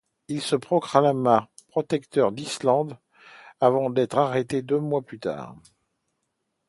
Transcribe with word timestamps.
Il 0.29 0.41
se 0.41 0.55
proclama 0.55 1.47
protecteur 1.67 2.31
d'Islande 2.31 2.97
le 3.61 3.67
avant 3.67 3.91
d'être 3.91 4.17
arrêté 4.17 4.63
deux 4.63 4.79
mois 4.79 5.03
plus 5.03 5.19
tard. 5.19 5.55